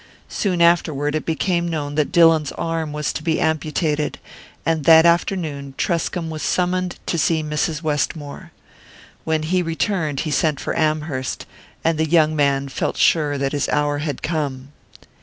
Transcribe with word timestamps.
Soon 0.29 0.63
afterward, 0.63 1.13
it 1.13 1.27
became 1.27 1.67
known 1.67 1.93
that 1.93 2.11
Dillon's 2.11 2.51
arm 2.53 2.91
was 2.91 3.13
to 3.13 3.21
be 3.21 3.39
amputated, 3.39 4.17
and 4.65 4.85
that 4.85 5.05
afternoon 5.05 5.75
Truscomb 5.77 6.31
was 6.31 6.41
summoned 6.41 6.95
to 7.05 7.19
see 7.19 7.43
Mrs. 7.43 7.83
Westmore. 7.83 8.51
When 9.25 9.43
he 9.43 9.61
returned 9.61 10.21
he 10.21 10.31
sent 10.31 10.59
for 10.59 10.75
Amherst; 10.75 11.45
and 11.83 11.99
the 11.99 12.09
young 12.09 12.35
man 12.35 12.67
felt 12.67 12.97
sure 12.97 13.37
that 13.37 13.51
his 13.51 13.69
hour 13.69 13.99
had 13.99 14.23
come. 14.23 14.69